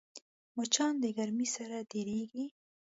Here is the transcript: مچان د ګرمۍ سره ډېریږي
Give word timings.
مچان 0.55 0.93
د 1.03 1.05
ګرمۍ 1.17 1.47
سره 1.55 1.77
ډېریږي 1.91 2.45